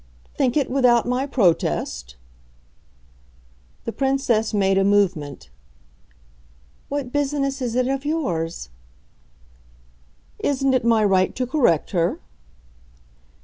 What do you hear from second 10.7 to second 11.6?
it my right to